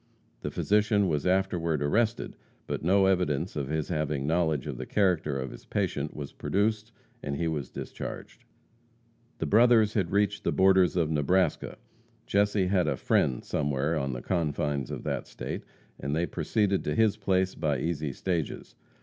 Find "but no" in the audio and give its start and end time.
2.65-3.05